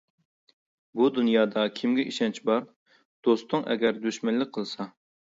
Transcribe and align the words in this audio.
بۇ 0.99 1.09
دۇنيادا 1.17 1.67
كىمگە 1.81 2.07
ئىشەنچ 2.13 2.41
بار؟ 2.51 2.67
دوستۇڭ 3.31 3.71
ئەگەر 3.73 4.05
دۈشمەنلىك 4.11 4.57
قىلسا. 4.59 4.95